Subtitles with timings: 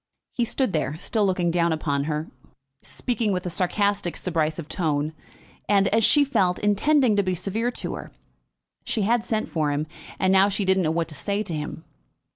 [0.35, 2.31] He stood there, still looking down upon her,
[2.81, 5.13] speaking with a sarcastic subrisive tone,
[5.69, 8.11] and, as she felt, intending to be severe to her.
[8.83, 9.85] She had sent for him,
[10.17, 11.83] and now she didn't know what to say to him.